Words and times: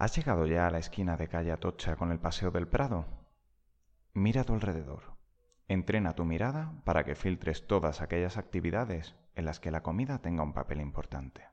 ¿Has 0.00 0.14
llegado 0.14 0.46
ya 0.46 0.68
a 0.68 0.70
la 0.70 0.78
esquina 0.78 1.16
de 1.16 1.26
calle 1.26 1.50
Atocha 1.50 1.96
con 1.96 2.12
el 2.12 2.20
Paseo 2.20 2.52
del 2.52 2.68
Prado? 2.68 3.04
Mira 4.14 4.42
a 4.42 4.44
tu 4.44 4.54
alrededor. 4.54 5.16
Entrena 5.66 6.14
tu 6.14 6.24
mirada 6.24 6.80
para 6.84 7.02
que 7.02 7.16
filtres 7.16 7.66
todas 7.66 8.00
aquellas 8.00 8.36
actividades 8.36 9.16
en 9.34 9.44
las 9.44 9.58
que 9.58 9.72
la 9.72 9.82
comida 9.82 10.22
tenga 10.22 10.44
un 10.44 10.52
papel 10.52 10.80
importante. 10.80 11.48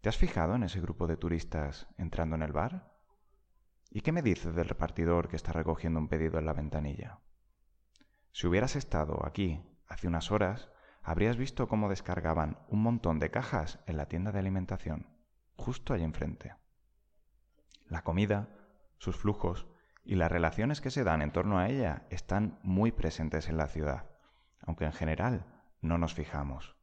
¿Te 0.00 0.08
has 0.08 0.16
fijado 0.16 0.56
en 0.56 0.64
ese 0.64 0.80
grupo 0.80 1.06
de 1.06 1.16
turistas 1.16 1.86
entrando 1.96 2.34
en 2.34 2.42
el 2.42 2.50
bar? 2.50 2.92
¿Y 3.88 4.00
qué 4.00 4.10
me 4.10 4.22
dices 4.22 4.56
del 4.56 4.68
repartidor 4.68 5.28
que 5.28 5.36
está 5.36 5.52
recogiendo 5.52 6.00
un 6.00 6.08
pedido 6.08 6.40
en 6.40 6.46
la 6.46 6.54
ventanilla? 6.54 7.20
Si 8.32 8.48
hubieras 8.48 8.74
estado 8.74 9.24
aquí 9.24 9.62
hace 9.86 10.08
unas 10.08 10.32
horas, 10.32 10.72
habrías 11.02 11.36
visto 11.36 11.68
cómo 11.68 11.88
descargaban 11.88 12.58
un 12.66 12.82
montón 12.82 13.20
de 13.20 13.30
cajas 13.30 13.78
en 13.86 13.96
la 13.96 14.06
tienda 14.06 14.32
de 14.32 14.40
alimentación, 14.40 15.06
justo 15.54 15.94
allí 15.94 16.02
enfrente. 16.02 16.60
La 17.92 18.04
comida, 18.04 18.48
sus 18.96 19.18
flujos 19.18 19.66
y 20.02 20.14
las 20.14 20.32
relaciones 20.32 20.80
que 20.80 20.90
se 20.90 21.04
dan 21.04 21.20
en 21.20 21.30
torno 21.30 21.58
a 21.58 21.68
ella 21.68 22.06
están 22.08 22.58
muy 22.62 22.90
presentes 22.90 23.50
en 23.50 23.58
la 23.58 23.66
ciudad, 23.66 24.06
aunque 24.62 24.86
en 24.86 24.94
general 24.94 25.44
no 25.82 25.98
nos 25.98 26.14
fijamos. 26.14 26.74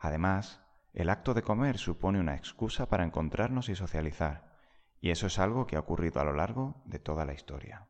Además, 0.00 0.64
el 0.94 1.10
acto 1.10 1.32
de 1.32 1.42
comer 1.42 1.78
supone 1.78 2.18
una 2.18 2.34
excusa 2.34 2.88
para 2.88 3.04
encontrarnos 3.04 3.68
y 3.68 3.76
socializar, 3.76 4.56
y 5.00 5.10
eso 5.10 5.28
es 5.28 5.38
algo 5.38 5.68
que 5.68 5.76
ha 5.76 5.80
ocurrido 5.80 6.20
a 6.20 6.24
lo 6.24 6.32
largo 6.32 6.82
de 6.86 6.98
toda 6.98 7.24
la 7.24 7.32
historia. 7.32 7.86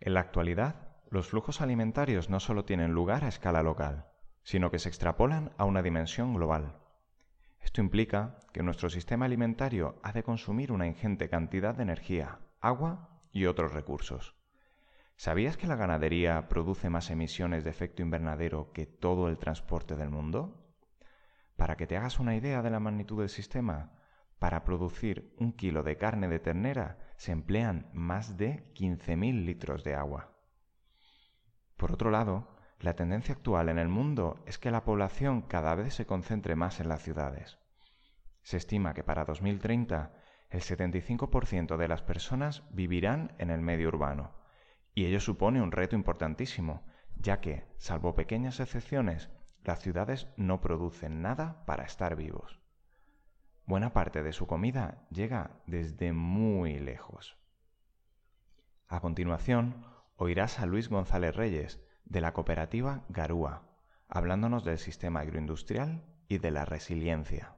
En 0.00 0.12
la 0.12 0.22
actualidad, 0.22 0.88
los 1.08 1.28
flujos 1.28 1.60
alimentarios 1.60 2.30
no 2.30 2.40
solo 2.40 2.64
tienen 2.64 2.90
lugar 2.90 3.22
a 3.22 3.28
escala 3.28 3.62
local, 3.62 4.08
sino 4.42 4.72
que 4.72 4.80
se 4.80 4.88
extrapolan 4.88 5.52
a 5.56 5.66
una 5.66 5.82
dimensión 5.82 6.34
global. 6.34 6.80
Esto 7.74 7.82
implica 7.82 8.38
que 8.52 8.62
nuestro 8.62 8.88
sistema 8.88 9.24
alimentario 9.24 9.98
ha 10.04 10.12
de 10.12 10.22
consumir 10.22 10.70
una 10.70 10.86
ingente 10.86 11.28
cantidad 11.28 11.74
de 11.74 11.82
energía, 11.82 12.38
agua 12.60 13.20
y 13.32 13.46
otros 13.46 13.72
recursos. 13.72 14.36
¿Sabías 15.16 15.56
que 15.56 15.66
la 15.66 15.74
ganadería 15.74 16.46
produce 16.48 16.88
más 16.88 17.10
emisiones 17.10 17.64
de 17.64 17.70
efecto 17.70 18.00
invernadero 18.00 18.70
que 18.72 18.86
todo 18.86 19.26
el 19.26 19.38
transporte 19.38 19.96
del 19.96 20.08
mundo? 20.08 20.72
Para 21.56 21.74
que 21.76 21.88
te 21.88 21.96
hagas 21.96 22.20
una 22.20 22.36
idea 22.36 22.62
de 22.62 22.70
la 22.70 22.78
magnitud 22.78 23.18
del 23.18 23.28
sistema, 23.28 23.98
para 24.38 24.62
producir 24.62 25.34
un 25.40 25.52
kilo 25.52 25.82
de 25.82 25.96
carne 25.96 26.28
de 26.28 26.38
ternera 26.38 26.98
se 27.16 27.32
emplean 27.32 27.90
más 27.92 28.36
de 28.36 28.72
15.000 28.74 29.44
litros 29.44 29.82
de 29.82 29.96
agua. 29.96 30.32
Por 31.76 31.90
otro 31.90 32.12
lado, 32.12 32.54
la 32.78 32.94
tendencia 32.94 33.34
actual 33.34 33.68
en 33.68 33.80
el 33.80 33.88
mundo 33.88 34.44
es 34.46 34.58
que 34.58 34.70
la 34.70 34.84
población 34.84 35.42
cada 35.42 35.74
vez 35.74 35.92
se 35.94 36.06
concentre 36.06 36.54
más 36.54 36.78
en 36.78 36.88
las 36.88 37.02
ciudades. 37.02 37.58
Se 38.44 38.58
estima 38.58 38.92
que 38.92 39.02
para 39.02 39.24
2030 39.24 40.12
el 40.50 40.60
75% 40.60 41.76
de 41.78 41.88
las 41.88 42.02
personas 42.02 42.62
vivirán 42.70 43.34
en 43.38 43.50
el 43.50 43.62
medio 43.62 43.88
urbano, 43.88 44.32
y 44.94 45.06
ello 45.06 45.18
supone 45.18 45.62
un 45.62 45.72
reto 45.72 45.96
importantísimo, 45.96 46.84
ya 47.16 47.40
que, 47.40 47.66
salvo 47.78 48.14
pequeñas 48.14 48.60
excepciones, 48.60 49.30
las 49.64 49.80
ciudades 49.80 50.28
no 50.36 50.60
producen 50.60 51.22
nada 51.22 51.64
para 51.64 51.84
estar 51.84 52.16
vivos. 52.16 52.60
Buena 53.64 53.94
parte 53.94 54.22
de 54.22 54.34
su 54.34 54.46
comida 54.46 55.06
llega 55.10 55.62
desde 55.66 56.12
muy 56.12 56.78
lejos. 56.78 57.38
A 58.88 59.00
continuación, 59.00 59.86
oirás 60.16 60.60
a 60.60 60.66
Luis 60.66 60.90
González 60.90 61.34
Reyes, 61.34 61.80
de 62.04 62.20
la 62.20 62.34
cooperativa 62.34 63.06
Garúa, 63.08 63.62
hablándonos 64.06 64.64
del 64.64 64.78
sistema 64.78 65.20
agroindustrial 65.20 66.04
y 66.28 66.38
de 66.38 66.50
la 66.50 66.66
resiliencia. 66.66 67.56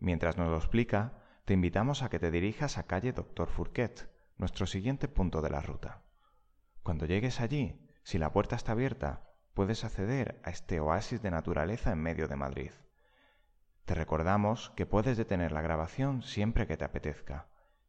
Mientras 0.00 0.38
nos 0.38 0.48
lo 0.48 0.56
explica, 0.56 1.12
te 1.44 1.52
invitamos 1.54 2.02
a 2.02 2.08
que 2.08 2.18
te 2.18 2.30
dirijas 2.30 2.78
a 2.78 2.86
calle 2.86 3.12
Doctor 3.12 3.48
Fourquet, 3.48 4.10
nuestro 4.38 4.66
siguiente 4.66 5.08
punto 5.08 5.42
de 5.42 5.50
la 5.50 5.60
ruta. 5.60 6.02
Cuando 6.82 7.04
llegues 7.04 7.40
allí, 7.40 7.86
si 8.02 8.18
la 8.18 8.32
puerta 8.32 8.56
está 8.56 8.72
abierta, 8.72 9.30
puedes 9.52 9.84
acceder 9.84 10.40
a 10.42 10.50
este 10.50 10.80
oasis 10.80 11.20
de 11.20 11.30
naturaleza 11.30 11.92
en 11.92 11.98
medio 11.98 12.28
de 12.28 12.36
Madrid. 12.36 12.70
Te 13.84 13.94
recordamos 13.94 14.70
que 14.70 14.86
puedes 14.86 15.18
detener 15.18 15.52
la 15.52 15.60
grabación 15.60 16.22
siempre 16.22 16.66
que 16.66 16.78
te 16.78 16.84
apetezca. 16.84 17.48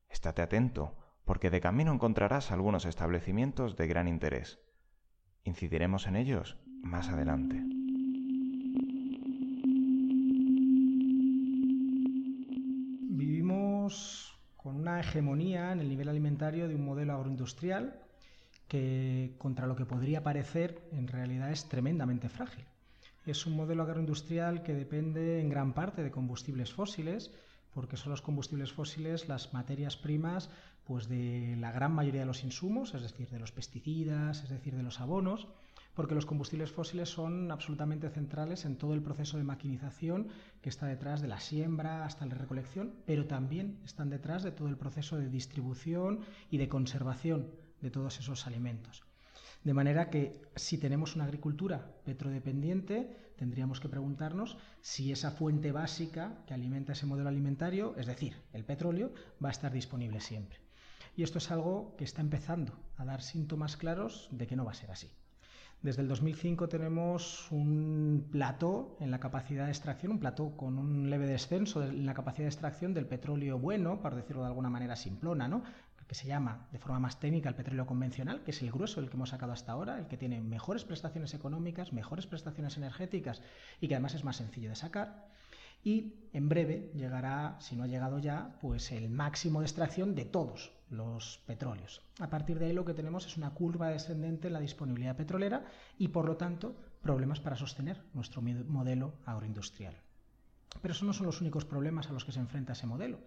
Estate 0.09 0.41
atento, 0.41 0.97
porque 1.23 1.49
de 1.49 1.61
camino 1.61 1.93
encontrarás 1.93 2.51
algunos 2.51 2.85
establecimientos 2.85 3.77
de 3.77 3.87
gran 3.87 4.09
interés. 4.09 4.59
Incidiremos 5.43 6.07
en 6.07 6.17
ellos 6.17 6.57
más 6.83 7.07
adelante. 7.07 7.80
Hegemonía 15.01 15.71
en 15.71 15.79
el 15.79 15.89
nivel 15.89 16.09
alimentario 16.09 16.67
de 16.67 16.75
un 16.75 16.85
modelo 16.85 17.13
agroindustrial 17.13 17.99
que, 18.67 19.35
contra 19.37 19.67
lo 19.67 19.75
que 19.75 19.85
podría 19.85 20.23
parecer, 20.23 20.81
en 20.91 21.07
realidad 21.07 21.51
es 21.51 21.67
tremendamente 21.67 22.29
frágil. 22.29 22.65
Es 23.25 23.45
un 23.45 23.55
modelo 23.55 23.83
agroindustrial 23.83 24.63
que 24.63 24.73
depende 24.73 25.41
en 25.41 25.49
gran 25.49 25.73
parte 25.73 26.01
de 26.01 26.11
combustibles 26.11 26.73
fósiles, 26.73 27.31
porque 27.73 27.97
son 27.97 28.11
los 28.11 28.21
combustibles 28.21 28.73
fósiles 28.73 29.27
las 29.27 29.53
materias 29.53 29.97
primas 29.97 30.49
pues 30.85 31.07
de 31.07 31.55
la 31.59 31.71
gran 31.71 31.93
mayoría 31.93 32.21
de 32.21 32.27
los 32.27 32.43
insumos, 32.43 32.93
es 32.93 33.01
decir, 33.01 33.29
de 33.29 33.39
los 33.39 33.51
pesticidas, 33.51 34.43
es 34.43 34.49
decir, 34.49 34.75
de 34.75 34.83
los 34.83 34.99
abonos, 34.99 35.47
porque 35.93 36.15
los 36.15 36.25
combustibles 36.25 36.71
fósiles 36.71 37.09
son 37.09 37.51
absolutamente 37.51 38.09
centrales 38.09 38.65
en 38.65 38.77
todo 38.77 38.93
el 38.93 39.01
proceso 39.01 39.37
de 39.37 39.43
maquinización 39.43 40.27
que 40.61 40.69
está 40.69 40.87
detrás 40.87 41.21
de 41.21 41.27
la 41.27 41.39
siembra 41.39 42.05
hasta 42.05 42.25
la 42.25 42.35
recolección, 42.35 42.93
pero 43.05 43.25
también 43.25 43.79
están 43.83 44.09
detrás 44.09 44.43
de 44.43 44.51
todo 44.51 44.67
el 44.67 44.77
proceso 44.77 45.17
de 45.17 45.29
distribución 45.29 46.21
y 46.49 46.57
de 46.57 46.69
conservación 46.69 47.51
de 47.81 47.91
todos 47.91 48.19
esos 48.19 48.47
alimentos. 48.47 49.03
De 49.63 49.73
manera 49.73 50.09
que 50.09 50.41
si 50.55 50.77
tenemos 50.79 51.15
una 51.15 51.25
agricultura 51.25 51.93
petrodependiente, 52.03 53.33
tendríamos 53.35 53.79
que 53.79 53.89
preguntarnos 53.89 54.57
si 54.81 55.11
esa 55.11 55.31
fuente 55.31 55.71
básica 55.71 56.43
que 56.47 56.53
alimenta 56.53 56.93
ese 56.93 57.05
modelo 57.05 57.29
alimentario, 57.29 57.95
es 57.95 58.07
decir, 58.07 58.35
el 58.53 58.65
petróleo, 58.65 59.13
va 59.43 59.49
a 59.49 59.51
estar 59.51 59.71
disponible 59.71 60.19
siempre. 60.19 60.57
Y 61.15 61.23
esto 61.23 61.37
es 61.37 61.51
algo 61.51 61.95
que 61.97 62.05
está 62.05 62.21
empezando 62.21 62.73
a 62.97 63.05
dar 63.05 63.21
síntomas 63.21 63.77
claros 63.77 64.29
de 64.31 64.47
que 64.47 64.55
no 64.55 64.65
va 64.65 64.71
a 64.71 64.75
ser 64.75 64.89
así. 64.89 65.11
Desde 65.81 66.03
el 66.03 66.07
2005 66.07 66.69
tenemos 66.69 67.51
un 67.51 68.27
plató 68.31 68.95
en 68.99 69.09
la 69.09 69.19
capacidad 69.19 69.65
de 69.65 69.71
extracción, 69.71 70.11
un 70.11 70.19
plató 70.19 70.55
con 70.55 70.77
un 70.77 71.09
leve 71.09 71.25
descenso 71.25 71.83
en 71.83 72.05
la 72.05 72.13
capacidad 72.13 72.45
de 72.45 72.49
extracción 72.49 72.93
del 72.93 73.07
petróleo 73.07 73.57
bueno, 73.57 73.99
para 73.99 74.15
decirlo 74.15 74.43
de 74.43 74.49
alguna 74.49 74.69
manera 74.69 74.95
simplona, 74.95 75.47
¿no? 75.47 75.63
que 76.07 76.13
se 76.13 76.27
llama 76.27 76.67
de 76.73 76.77
forma 76.77 76.99
más 76.99 77.19
técnica 77.21 77.47
el 77.49 77.55
petróleo 77.55 77.85
convencional, 77.85 78.43
que 78.43 78.51
es 78.51 78.61
el 78.61 78.69
grueso 78.69 78.99
el 78.99 79.09
que 79.09 79.15
hemos 79.15 79.29
sacado 79.29 79.53
hasta 79.53 79.71
ahora, 79.71 79.97
el 79.97 80.07
que 80.07 80.17
tiene 80.17 80.41
mejores 80.41 80.83
prestaciones 80.83 81.33
económicas, 81.33 81.93
mejores 81.93 82.27
prestaciones 82.27 82.75
energéticas 82.75 83.41
y 83.79 83.87
que 83.87 83.95
además 83.95 84.13
es 84.13 84.25
más 84.25 84.35
sencillo 84.35 84.69
de 84.69 84.75
sacar. 84.75 85.29
Y 85.83 86.13
en 86.33 86.49
breve 86.49 86.91
llegará, 86.93 87.55
si 87.59 87.75
no 87.77 87.83
ha 87.83 87.87
llegado 87.87 88.19
ya, 88.19 88.57
pues 88.59 88.91
el 88.91 89.09
máximo 89.09 89.61
de 89.61 89.67
extracción 89.67 90.13
de 90.13 90.25
todos 90.25 90.73
los 90.91 91.39
petróleos. 91.47 92.01
A 92.19 92.29
partir 92.29 92.59
de 92.59 92.67
ahí 92.67 92.73
lo 92.73 92.85
que 92.85 92.93
tenemos 92.93 93.25
es 93.25 93.37
una 93.37 93.51
curva 93.51 93.89
descendente 93.89 94.47
en 94.47 94.53
la 94.53 94.59
disponibilidad 94.59 95.15
petrolera 95.15 95.65
y 95.97 96.09
por 96.09 96.25
lo 96.25 96.37
tanto 96.37 96.75
problemas 97.01 97.39
para 97.39 97.55
sostener 97.55 98.03
nuestro 98.13 98.41
modelo 98.41 99.15
agroindustrial. 99.25 99.95
Pero 100.81 100.91
esos 100.93 101.07
no 101.07 101.13
son 101.13 101.25
los 101.25 101.41
únicos 101.41 101.65
problemas 101.65 102.07
a 102.07 102.13
los 102.13 102.23
que 102.23 102.31
se 102.31 102.39
enfrenta 102.39 102.73
ese 102.73 102.85
modelo 102.85 103.17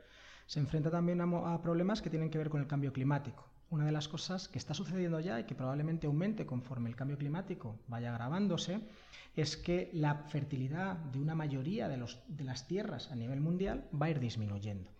se 0.46 0.60
enfrenta 0.60 0.90
también 0.90 1.20
a, 1.20 1.62
problemas 1.62 2.02
que 2.02 2.10
tienen 2.10 2.30
que 2.30 2.38
ver 2.38 2.50
con 2.50 2.60
el 2.60 2.66
cambio 2.66 2.92
climático. 2.92 3.48
Una 3.70 3.86
de 3.86 3.92
las 3.92 4.08
cosas 4.08 4.48
que 4.48 4.58
está 4.58 4.74
sucediendo 4.74 5.18
ya 5.20 5.40
y 5.40 5.44
que 5.44 5.54
probablemente 5.54 6.06
aumente 6.06 6.46
conforme 6.46 6.90
el 6.90 6.96
cambio 6.96 7.18
climático 7.18 7.78
vaya 7.88 8.12
agravándose 8.12 8.80
es 9.34 9.56
que 9.56 9.90
la 9.92 10.14
fertilidad 10.28 10.96
de 10.96 11.18
una 11.18 11.34
mayoría 11.34 11.88
de, 11.88 12.04
de 12.28 12.44
las 12.44 12.68
tierras 12.68 13.10
a 13.10 13.16
nivel 13.16 13.40
mundial 13.40 13.88
va 14.00 14.06
a 14.06 14.10
ir 14.10 14.20
disminuyendo. 14.20 14.93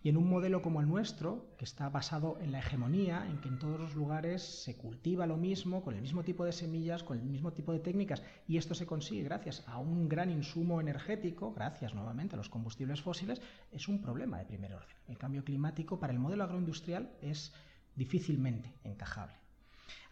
Y 0.00 0.10
en 0.10 0.16
un 0.16 0.28
modelo 0.28 0.62
como 0.62 0.80
el 0.80 0.86
nuestro, 0.86 1.54
que 1.58 1.64
está 1.64 1.88
basado 1.88 2.38
en 2.40 2.52
la 2.52 2.60
hegemonía, 2.60 3.26
en 3.28 3.40
que 3.40 3.48
en 3.48 3.58
todos 3.58 3.80
los 3.80 3.96
lugares 3.96 4.42
se 4.42 4.76
cultiva 4.76 5.26
lo 5.26 5.36
mismo, 5.36 5.82
con 5.82 5.94
el 5.94 6.02
mismo 6.02 6.22
tipo 6.22 6.44
de 6.44 6.52
semillas, 6.52 7.02
con 7.02 7.18
el 7.18 7.26
mismo 7.26 7.52
tipo 7.52 7.72
de 7.72 7.80
técnicas, 7.80 8.22
y 8.46 8.58
esto 8.58 8.74
se 8.74 8.86
consigue 8.86 9.24
gracias 9.24 9.64
a 9.66 9.78
un 9.78 10.08
gran 10.08 10.30
insumo 10.30 10.80
energético, 10.80 11.52
gracias 11.52 11.94
nuevamente 11.94 12.36
a 12.36 12.38
los 12.38 12.48
combustibles 12.48 13.02
fósiles, 13.02 13.40
es 13.72 13.88
un 13.88 14.00
problema 14.00 14.38
de 14.38 14.46
primer 14.46 14.72
orden. 14.74 14.96
El 15.08 15.18
cambio 15.18 15.42
climático 15.42 15.98
para 15.98 16.12
el 16.12 16.20
modelo 16.20 16.44
agroindustrial 16.44 17.10
es 17.20 17.52
difícilmente 17.96 18.74
encajable. 18.84 19.34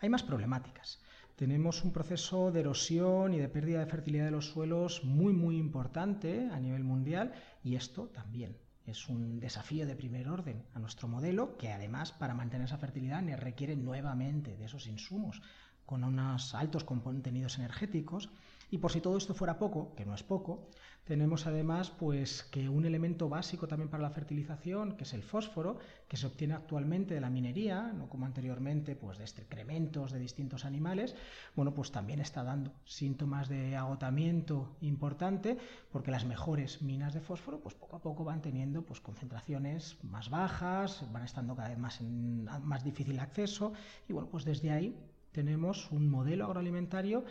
Hay 0.01 0.09
más 0.09 0.25
problemáticas 0.25 1.01
tenemos 1.37 1.85
un 1.85 1.93
proceso 1.93 2.51
de 2.51 2.61
erosión 2.61 3.35
y 3.35 3.39
de 3.39 3.51
pérdida 3.51 3.81
de 3.81 3.87
fertilidad 3.87 4.25
de 4.25 4.31
los 4.31 4.47
suelos 4.47 5.05
muy 5.05 5.35
muy 5.35 5.59
importante 5.59 6.49
a 6.51 6.59
nivel 6.59 6.83
mundial 6.83 7.35
y 7.63 7.77
esto 7.77 8.07
también 8.07 8.57
es 8.87 9.09
un 9.09 9.41
desafío 9.41 9.87
de 9.87 9.97
primer 9.97 10.29
orden 10.29 10.65
a 10.75 10.79
nuestro 10.79 11.09
modelo, 11.09 11.57
que 11.57 11.73
además 11.73 12.13
para 12.13 12.35
mantener 12.35 12.67
esa 12.67 12.79
fertilidad 12.79 13.23
requiere 13.37 13.77
nuevamente 13.77 14.57
de 14.57 14.65
esos 14.65 14.87
insumos 14.87 15.43
con 15.85 16.05
unos 16.05 16.55
altos 16.55 16.85
contenidos 16.85 17.59
energéticos 17.59 18.31
Y 18.71 18.79
por 18.79 18.91
si 18.91 19.01
todo 19.01 19.17
esto 19.17 19.35
fuera 19.35 19.59
poco, 19.59 19.95
que 19.95 20.05
no 20.05 20.15
es 20.15 20.23
poco, 20.23 20.69
tenemos 21.07 21.47
además 21.47 21.91
pues 21.91 22.43
que 22.43 22.69
un 22.69 22.85
elemento 22.85 23.29
básico 23.29 23.69
también 23.69 23.89
para 23.89 24.03
la 24.03 24.11
fertilización, 24.11 24.97
que 24.97 25.05
es 25.05 25.15
el 25.15 25.23
fósforo, 25.23 25.79
que 26.09 26.17
se 26.17 26.27
obtiene 26.27 26.55
actualmente 26.55 27.15
de 27.15 27.21
la 27.21 27.31
minería, 27.31 27.93
no 27.93 28.09
como 28.09 28.27
anteriormente 28.27 28.97
pues 28.97 29.19
de 29.19 29.25
excrementos 29.25 30.11
de 30.11 30.19
distintos 30.19 30.65
animales, 30.65 31.15
bueno, 31.55 31.73
pues 31.75 31.93
también 31.93 32.19
está 32.19 32.43
dando 32.43 32.73
síntomas 32.85 33.49
de 33.49 33.77
agotamiento 33.77 34.77
importante, 34.81 35.57
porque 35.93 36.11
las 36.11 36.25
mejores 36.25 36.83
minas 36.83 37.15
de 37.15 37.21
fósforo 37.21 37.61
pues 37.61 37.77
poco 37.77 37.97
a 37.97 38.03
poco 38.03 38.25
van 38.25 38.43
teniendo 38.43 38.83
pues 38.83 39.01
concentraciones 39.01 40.03
más 40.03 40.29
bajas, 40.29 41.07
van 41.13 41.23
estando 41.23 41.55
cada 41.55 41.69
vez 41.69 41.79
más 41.79 42.01
en 42.01 42.49
más 42.63 42.83
difícil 42.83 43.21
acceso. 43.21 43.73
Y 44.09 44.13
bueno, 44.13 44.29
pues 44.29 44.45
desde 44.45 44.73
ahí 44.73 44.99
tenemos 45.31 45.93
un 45.93 46.09
modelo 46.09 46.47
agroalimentario 46.47 47.23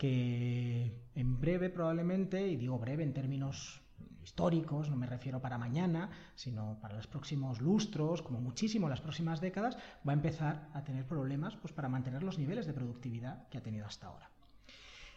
que 0.00 1.04
en 1.14 1.40
breve 1.42 1.68
probablemente, 1.68 2.48
y 2.48 2.56
digo 2.56 2.78
breve 2.78 3.02
en 3.02 3.12
términos 3.12 3.82
históricos, 4.24 4.88
no 4.88 4.96
me 4.96 5.06
refiero 5.06 5.42
para 5.42 5.58
mañana, 5.58 6.08
sino 6.34 6.78
para 6.80 6.96
los 6.96 7.06
próximos 7.06 7.60
lustros, 7.60 8.22
como 8.22 8.40
muchísimo 8.40 8.88
las 8.88 9.02
próximas 9.02 9.42
décadas, 9.42 9.76
va 10.08 10.12
a 10.12 10.14
empezar 10.14 10.70
a 10.72 10.84
tener 10.84 11.06
problemas 11.06 11.54
pues, 11.56 11.74
para 11.74 11.90
mantener 11.90 12.22
los 12.22 12.38
niveles 12.38 12.66
de 12.66 12.72
productividad 12.72 13.46
que 13.50 13.58
ha 13.58 13.62
tenido 13.62 13.84
hasta 13.84 14.06
ahora. 14.06 14.30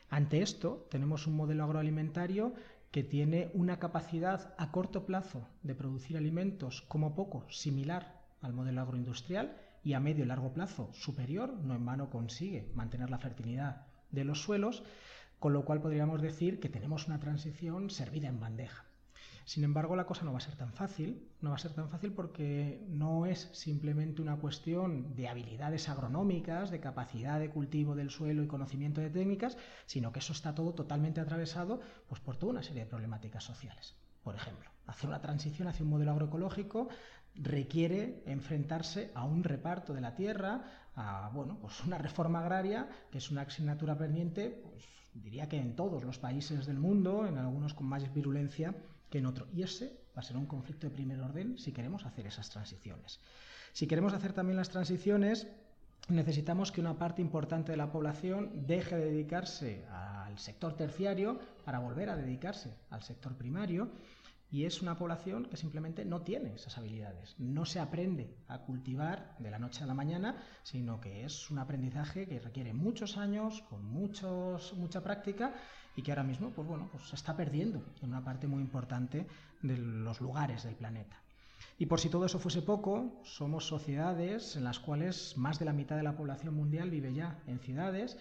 Ante 0.09 0.41
esto, 0.41 0.85
tenemos 0.91 1.27
un 1.27 1.38
modelo 1.38 1.63
agroalimentario 1.63 2.53
que 2.91 3.03
tiene 3.03 3.51
una 3.53 3.80
capacidad 3.80 4.53
a 4.57 4.69
corto 4.74 5.06
plazo 5.06 5.47
de 5.62 5.75
producir 5.75 6.18
alimentos 6.18 6.81
como 6.81 7.15
poco 7.15 7.45
similar 7.50 8.21
al 8.41 8.51
modelo 8.51 8.81
agroindustrial 8.81 9.56
y 9.81 9.94
a 9.94 10.01
medio 10.01 10.25
y 10.25 10.27
largo 10.27 10.51
plazo 10.51 10.89
superior, 10.91 11.53
no 11.63 11.74
en 11.74 11.85
vano 11.85 12.09
consigue 12.09 12.69
mantener 12.75 13.09
la 13.09 13.19
fertilidad 13.19 13.93
de 14.13 14.24
los 14.24 14.42
suelos, 14.42 14.83
con 15.39 15.51
lo 15.51 15.65
cual 15.65 15.81
podríamos 15.81 16.21
decir 16.21 16.62
que 16.62 16.69
tenemos 16.69 17.07
una 17.07 17.19
transición 17.19 17.89
servida 17.89 18.30
en 18.30 18.39
bandeja. 18.39 18.86
Sin 19.45 19.65
embargo, 19.65 19.98
la 19.98 20.06
cosa 20.06 20.24
no 20.24 20.31
va 20.31 20.38
a 20.38 20.42
ser 20.42 20.56
tan 20.56 20.71
fácil, 20.71 21.27
no 21.42 21.50
va 21.50 21.57
a 21.57 21.60
ser 21.60 21.74
tan 21.74 21.89
fácil 21.89 22.13
porque 22.13 22.81
no 22.88 23.25
es 23.25 23.50
simplemente 23.51 24.21
una 24.21 24.38
cuestión 24.38 25.15
de 25.15 25.27
habilidades 25.27 25.89
agronómicas, 25.89 26.71
de 26.71 26.80
capacidad 26.80 27.42
de 27.42 27.50
cultivo 27.50 27.94
del 27.95 28.10
suelo 28.10 28.42
y 28.42 28.48
conocimiento 28.48 29.01
de 29.01 29.10
técnicas, 29.10 29.57
sino 29.86 30.13
que 30.13 30.19
eso 30.19 30.31
está 30.31 30.56
todo 30.56 30.74
totalmente 30.74 31.19
atravesado 31.19 31.81
pues, 32.07 32.21
por 32.21 32.38
toda 32.38 32.54
una 32.54 32.63
serie 32.63 32.86
de 32.86 32.89
problemáticas 32.89 33.44
sociales. 33.44 33.95
Por 34.24 34.36
ejemplo, 34.36 34.70
hacer 34.88 35.10
una 35.10 35.22
transición 35.22 35.68
hacia 35.68 35.84
un 35.84 35.90
modelo 35.90 36.12
agroecológico 36.12 36.90
requiere 37.36 38.24
enfrentarse 38.25 39.12
a 39.16 39.25
un 39.25 39.44
reparto 39.44 39.94
de 39.94 40.02
la 40.02 40.16
tierra, 40.16 40.64
a 40.96 41.31
bueno, 41.34 41.58
pues 41.60 41.84
una 41.84 41.98
reforma 41.98 42.40
agraria, 42.40 42.88
que 43.12 43.18
es 43.18 43.31
una 43.31 43.42
asignatura 43.42 43.98
pendiente, 43.98 44.62
pues 44.64 44.84
diría 45.14 45.50
que 45.50 45.58
en 45.58 45.75
todos 45.75 46.04
los 46.04 46.20
países 46.20 46.66
del 46.66 46.80
mundo, 46.80 47.25
en 47.28 47.38
algunos 47.38 47.74
con 47.74 47.88
más 47.88 48.14
virulencia 48.14 48.75
que 49.10 49.20
en 49.20 49.25
otros. 49.25 49.50
Y 49.54 49.64
ese 49.64 50.00
va 50.16 50.22
a 50.22 50.24
ser 50.24 50.38
un 50.38 50.46
conflicto 50.46 50.88
de 50.88 50.96
primer 50.96 51.19
orden 51.22 51.58
si 51.58 51.72
queremos 51.72 52.06
hacer 52.06 52.28
esas 52.28 52.50
transiciones. 52.50 53.19
Si 53.74 53.88
queremos 53.88 54.14
hacer 54.14 54.34
también 54.34 54.58
las 54.58 54.69
transiciones, 54.69 55.48
necesitamos 56.10 56.72
que 56.72 56.81
una 56.81 56.98
parte 56.98 57.22
importante 57.22 57.72
de 57.72 57.78
la 57.78 57.92
población 57.92 58.68
deje 58.68 58.96
de 58.96 59.06
dedicarse 59.06 59.86
al 59.90 60.38
sector 60.38 60.76
terciario 60.76 61.40
para 61.63 61.80
volver 61.80 62.10
a 62.10 62.15
dedicarse 62.15 62.75
al 62.89 63.04
sector 63.04 63.36
primario 63.36 63.92
y 64.54 64.65
es 64.65 64.83
una 64.83 64.95
población 64.95 65.45
que 65.45 65.57
simplemente 65.57 66.06
no 66.06 66.21
tiene 66.21 66.54
esas 66.54 66.77
habilidades. 66.77 67.33
No 67.39 67.65
se 67.65 67.80
aprende 67.80 68.38
a 68.48 68.60
cultivar 68.60 69.36
de 69.39 69.50
la 69.50 69.57
noche 69.57 69.83
a 69.83 69.88
la 69.88 69.95
mañana, 69.95 70.44
sino 70.62 71.01
que 71.01 71.25
es 71.25 71.50
un 71.50 71.57
aprendizaje 71.57 72.27
que 72.27 72.39
requiere 72.39 72.71
muchos 72.71 73.18
años, 73.18 73.63
con 73.63 73.83
muchos, 73.83 74.75
mucha 74.75 75.01
práctica 75.01 75.56
y 75.95 76.04
que 76.04 76.12
ahora 76.12 76.24
mismo 76.24 76.51
pues 76.51 76.68
bueno, 76.68 76.88
pues 76.92 77.04
se 77.06 77.15
está 77.15 77.36
perdiendo 77.36 77.83
en 78.04 78.09
una 78.09 78.24
parte 78.24 78.45
muy 78.45 78.62
importante 78.62 79.25
de 79.63 79.75
los 79.75 80.21
lugares 80.21 80.63
del 80.63 80.75
planeta. 80.75 81.19
Y 81.80 81.88
por 81.88 82.00
si 82.00 82.09
todo 82.09 82.27
eso 82.27 82.38
fuese 82.38 82.62
poco, 82.62 83.21
somos 83.24 83.66
sociedades 83.66 84.56
en 84.56 84.66
las 84.66 84.80
cuales 84.80 85.36
más 85.36 85.57
de 85.57 85.66
la 85.66 85.74
mitad 85.74 85.95
de 85.95 86.04
la 86.04 86.16
población 86.16 86.54
mundial 86.54 86.92
vive 86.92 87.12
ya 87.12 87.39
en 87.48 87.59
ciudades 87.59 88.18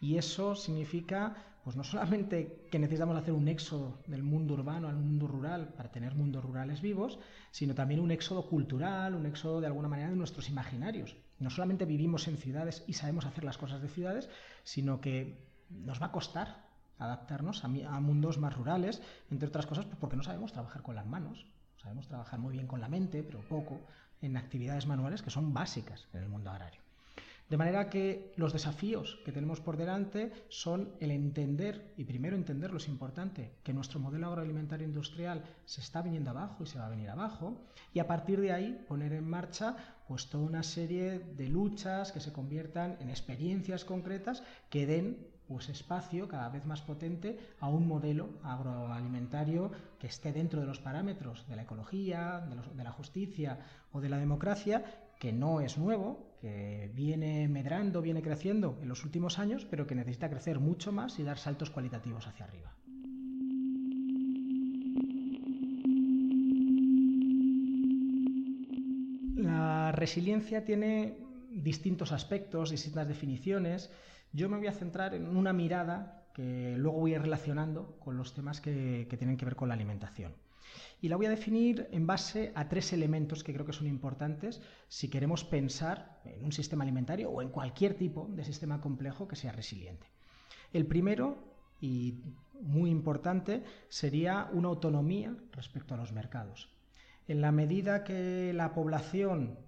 y 0.00 0.18
eso 0.18 0.54
significa, 0.54 1.36
pues 1.64 1.76
no 1.76 1.84
solamente 1.84 2.66
que 2.70 2.78
necesitamos 2.78 3.16
hacer 3.16 3.32
un 3.32 3.48
éxodo 3.48 3.98
del 4.06 4.22
mundo 4.22 4.54
urbano 4.54 4.88
al 4.88 4.96
mundo 4.96 5.26
rural 5.26 5.68
para 5.76 5.90
tener 5.90 6.14
mundos 6.14 6.44
rurales 6.44 6.80
vivos, 6.80 7.18
sino 7.50 7.74
también 7.74 8.00
un 8.00 8.10
éxodo 8.10 8.48
cultural, 8.48 9.14
un 9.14 9.26
éxodo 9.26 9.60
de 9.60 9.66
alguna 9.66 9.88
manera 9.88 10.10
de 10.10 10.16
nuestros 10.16 10.48
imaginarios. 10.48 11.16
No 11.38 11.50
solamente 11.50 11.84
vivimos 11.84 12.28
en 12.28 12.36
ciudades 12.36 12.84
y 12.86 12.92
sabemos 12.92 13.26
hacer 13.26 13.44
las 13.44 13.58
cosas 13.58 13.82
de 13.82 13.88
ciudades, 13.88 14.28
sino 14.64 15.00
que 15.00 15.38
nos 15.70 16.00
va 16.00 16.06
a 16.06 16.12
costar 16.12 16.66
adaptarnos 16.98 17.64
a, 17.64 17.68
mundos 17.68 18.38
más 18.38 18.56
rurales, 18.56 19.02
entre 19.30 19.48
otras 19.48 19.66
cosas 19.66 19.84
pues 19.84 19.98
porque 19.98 20.16
no 20.16 20.22
sabemos 20.22 20.52
trabajar 20.52 20.82
con 20.82 20.94
las 20.94 21.06
manos, 21.06 21.46
sabemos 21.76 22.08
trabajar 22.08 22.38
muy 22.38 22.52
bien 22.54 22.66
con 22.66 22.80
la 22.80 22.88
mente, 22.88 23.22
pero 23.22 23.40
poco 23.40 23.80
en 24.22 24.36
actividades 24.36 24.86
manuales 24.86 25.22
que 25.22 25.30
son 25.30 25.52
básicas 25.52 26.08
en 26.14 26.22
el 26.22 26.28
mundo 26.28 26.50
agrario. 26.50 26.85
De 27.48 27.56
manera 27.56 27.88
que 27.88 28.32
los 28.36 28.52
desafíos 28.52 29.20
que 29.24 29.30
tenemos 29.30 29.60
por 29.60 29.76
delante 29.76 30.32
son 30.48 30.90
el 30.98 31.12
entender, 31.12 31.92
y 31.96 32.04
primero 32.04 32.34
entender 32.34 32.72
lo 32.72 32.78
es 32.78 32.88
importante, 32.88 33.52
que 33.62 33.72
nuestro 33.72 34.00
modelo 34.00 34.26
agroalimentario 34.26 34.86
industrial 34.86 35.44
se 35.64 35.80
está 35.80 36.02
viniendo 36.02 36.30
abajo 36.30 36.64
y 36.64 36.66
se 36.66 36.78
va 36.78 36.86
a 36.86 36.90
venir 36.90 37.08
abajo, 37.08 37.60
y 37.94 38.00
a 38.00 38.08
partir 38.08 38.40
de 38.40 38.52
ahí 38.52 38.84
poner 38.88 39.12
en 39.12 39.28
marcha 39.28 39.76
pues 40.08 40.28
toda 40.28 40.44
una 40.44 40.64
serie 40.64 41.20
de 41.20 41.48
luchas 41.48 42.10
que 42.10 42.20
se 42.20 42.32
conviertan 42.32 42.96
en 43.00 43.10
experiencias 43.10 43.84
concretas 43.84 44.42
que 44.68 44.86
den 44.86 45.36
pues 45.46 45.68
espacio 45.68 46.26
cada 46.28 46.48
vez 46.48 46.66
más 46.66 46.82
potente 46.82 47.38
a 47.60 47.68
un 47.68 47.86
modelo 47.86 48.30
agroalimentario 48.42 49.70
que 49.98 50.08
esté 50.08 50.32
dentro 50.32 50.60
de 50.60 50.66
los 50.66 50.80
parámetros 50.80 51.46
de 51.48 51.56
la 51.56 51.62
ecología, 51.62 52.44
de, 52.74 52.84
la 52.84 52.90
justicia 52.90 53.58
o 53.92 54.00
de 54.00 54.08
la 54.08 54.18
democracia 54.18 54.84
que 55.18 55.32
no 55.32 55.60
es 55.60 55.78
nuevo, 55.78 56.35
que 56.40 56.90
viene 56.94 57.48
medrando, 57.48 58.02
viene 58.02 58.22
creciendo 58.22 58.78
en 58.82 58.88
los 58.88 59.04
últimos 59.04 59.38
años, 59.38 59.66
pero 59.68 59.86
que 59.86 59.94
necesita 59.94 60.30
crecer 60.30 60.60
mucho 60.60 60.92
más 60.92 61.18
y 61.18 61.22
dar 61.22 61.38
saltos 61.38 61.70
cualitativos 61.70 62.26
hacia 62.26 62.46
arriba. 62.46 62.72
La 69.36 69.92
resiliencia 69.92 70.64
tiene 70.64 71.18
distintos 71.50 72.12
aspectos, 72.12 72.70
distintas 72.70 73.08
definiciones. 73.08 73.90
Yo 74.32 74.48
me 74.48 74.58
voy 74.58 74.66
a 74.66 74.72
centrar 74.72 75.14
en 75.14 75.36
una 75.36 75.52
mirada 75.52 76.26
que 76.34 76.74
luego 76.76 77.00
voy 77.00 77.12
a 77.12 77.16
ir 77.16 77.22
relacionando 77.22 77.98
con 77.98 78.16
los 78.16 78.34
temas 78.34 78.60
que, 78.60 79.06
que 79.08 79.16
tienen 79.16 79.36
que 79.36 79.44
ver 79.44 79.56
con 79.56 79.68
la 79.68 79.74
alimentación. 79.74 80.34
Y 81.00 81.08
la 81.08 81.16
voy 81.16 81.26
a 81.26 81.30
definir 81.30 81.88
en 81.92 82.06
base 82.06 82.52
a 82.54 82.68
tres 82.68 82.92
elementos 82.92 83.44
que 83.44 83.52
creo 83.52 83.66
que 83.66 83.72
son 83.72 83.86
importantes 83.86 84.60
si 84.88 85.08
queremos 85.08 85.44
pensar 85.44 86.20
en 86.24 86.44
un 86.44 86.52
sistema 86.52 86.84
alimentario 86.84 87.30
o 87.30 87.42
en 87.42 87.50
cualquier 87.50 87.94
tipo 87.94 88.28
de 88.30 88.44
sistema 88.44 88.80
complejo 88.80 89.28
que 89.28 89.36
sea 89.36 89.52
resiliente. 89.52 90.06
El 90.72 90.86
primero, 90.86 91.38
y 91.80 92.22
muy 92.60 92.90
importante, 92.90 93.62
sería 93.88 94.48
una 94.52 94.68
autonomía 94.68 95.36
respecto 95.52 95.94
a 95.94 95.96
los 95.96 96.12
mercados. 96.12 96.68
En 97.28 97.40
la 97.40 97.52
medida 97.52 98.04
que 98.04 98.52
la 98.54 98.72
población 98.72 99.58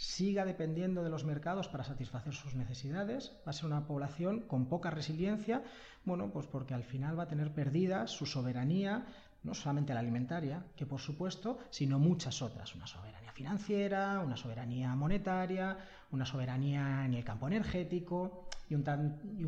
siga 0.00 0.46
dependiendo 0.46 1.02
de 1.02 1.10
los 1.10 1.24
mercados 1.24 1.68
para 1.68 1.84
satisfacer 1.84 2.32
sus 2.32 2.54
necesidades, 2.54 3.36
va 3.46 3.50
a 3.50 3.52
ser 3.52 3.66
una 3.66 3.86
población 3.86 4.40
con 4.40 4.66
poca 4.66 4.90
resiliencia, 4.90 5.62
bueno, 6.06 6.30
pues 6.32 6.46
porque 6.46 6.72
al 6.72 6.84
final 6.84 7.18
va 7.18 7.24
a 7.24 7.28
tener 7.28 7.52
perdida 7.52 8.06
su 8.06 8.24
soberanía 8.24 9.04
no 9.42 9.54
solamente 9.54 9.94
la 9.94 10.00
alimentaria, 10.00 10.62
que 10.76 10.86
por 10.86 11.00
supuesto, 11.00 11.58
sino 11.70 11.98
muchas 11.98 12.42
otras, 12.42 12.74
una 12.74 12.86
soberanía 12.86 13.32
financiera, 13.32 14.20
una 14.20 14.36
soberanía 14.36 14.94
monetaria, 14.94 15.76
una 16.10 16.26
soberanía 16.26 17.04
en 17.04 17.14
el 17.14 17.24
campo 17.24 17.46
energético 17.46 18.48
y 18.68 18.74
un, 18.74 18.84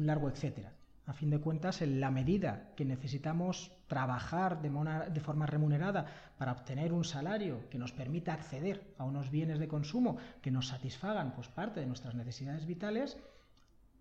largo 0.06 0.28
etcétera. 0.28 0.72
A 1.06 1.12
fin 1.12 1.30
de 1.30 1.40
cuentas, 1.40 1.82
en 1.82 2.00
la 2.00 2.12
medida 2.12 2.70
que 2.76 2.84
necesitamos 2.84 3.72
trabajar 3.88 4.62
de, 4.62 4.70
de, 5.10 5.20
forma 5.20 5.46
remunerada 5.46 6.06
para 6.38 6.52
obtener 6.52 6.92
un 6.92 7.04
salario 7.04 7.68
que 7.68 7.78
nos 7.78 7.92
permita 7.92 8.32
acceder 8.32 8.94
a 8.98 9.04
unos 9.04 9.30
bienes 9.30 9.58
de 9.58 9.66
consumo 9.66 10.16
que 10.40 10.52
nos 10.52 10.68
satisfagan 10.68 11.34
pues, 11.34 11.48
parte 11.48 11.80
de 11.80 11.86
nuestras 11.86 12.14
necesidades 12.14 12.66
vitales, 12.66 13.18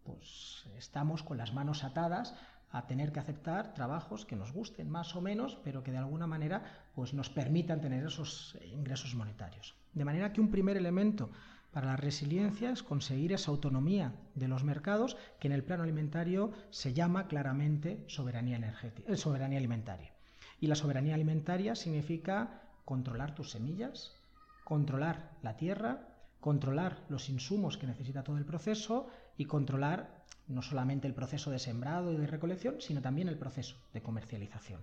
pues 0.03 0.65
estamos 0.77 1.23
con 1.23 1.37
las 1.37 1.53
manos 1.53 1.83
atadas 1.83 2.35
a 2.71 2.87
tener 2.87 3.11
que 3.11 3.19
aceptar 3.19 3.73
trabajos 3.73 4.25
que 4.25 4.35
nos 4.35 4.53
gusten 4.53 4.89
más 4.89 5.15
o 5.15 5.21
menos, 5.21 5.57
pero 5.63 5.83
que 5.83 5.91
de 5.91 5.97
alguna 5.97 6.27
manera 6.27 6.63
pues, 6.95 7.13
nos 7.13 7.29
permitan 7.29 7.81
tener 7.81 8.05
esos 8.05 8.57
ingresos 8.71 9.15
monetarios. 9.15 9.75
De 9.93 10.05
manera 10.05 10.31
que 10.31 10.41
un 10.41 10.49
primer 10.49 10.77
elemento 10.77 11.29
para 11.71 11.87
la 11.87 11.97
resiliencia 11.97 12.71
es 12.71 12.83
conseguir 12.83 13.33
esa 13.33 13.51
autonomía 13.51 14.13
de 14.35 14.47
los 14.47 14.63
mercados 14.63 15.17
que 15.39 15.47
en 15.47 15.53
el 15.53 15.63
plano 15.63 15.83
alimentario 15.83 16.51
se 16.69 16.93
llama 16.93 17.27
claramente 17.27 18.03
soberanía, 18.07 18.57
energética, 18.57 19.11
eh, 19.11 19.17
soberanía 19.17 19.57
alimentaria. 19.57 20.11
Y 20.59 20.67
la 20.67 20.75
soberanía 20.75 21.15
alimentaria 21.15 21.75
significa 21.75 22.61
controlar 22.85 23.35
tus 23.35 23.51
semillas, 23.51 24.17
controlar 24.63 25.31
la 25.41 25.55
tierra, 25.55 26.07
controlar 26.39 26.97
los 27.07 27.29
insumos 27.29 27.77
que 27.77 27.87
necesita 27.87 28.23
todo 28.23 28.37
el 28.37 28.45
proceso 28.45 29.07
y 29.37 29.45
controlar 29.45 30.21
no 30.47 30.61
solamente 30.61 31.07
el 31.07 31.13
proceso 31.13 31.51
de 31.51 31.59
sembrado 31.59 32.11
y 32.11 32.17
de 32.17 32.27
recolección, 32.27 32.75
sino 32.79 33.01
también 33.01 33.27
el 33.27 33.37
proceso 33.37 33.75
de 33.93 34.01
comercialización. 34.01 34.81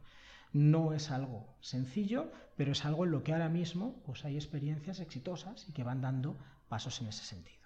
No 0.53 0.95
es 0.95 1.11
algo 1.11 1.47
sencillo, 1.61 2.31
pero 2.57 2.73
es 2.73 2.85
algo 2.85 3.05
en 3.05 3.11
lo 3.11 3.23
que 3.23 3.33
ahora 3.33 3.49
mismo 3.49 4.01
pues, 4.07 4.25
hay 4.25 4.37
experiencias 4.37 5.01
exitosas 5.01 5.69
y 5.69 5.73
que 5.73 5.85
van 5.85 6.01
dando 6.01 6.37
pasos 6.69 7.01
en 7.01 7.09
ese 7.09 7.25
sentido. 7.25 7.59